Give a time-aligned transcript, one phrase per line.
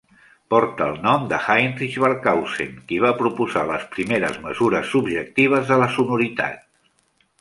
[0.51, 5.91] Porta el nom de Heinrich Barkhausen qui va proposar les primeres mesures subjectives de la
[5.99, 6.67] sonoritat.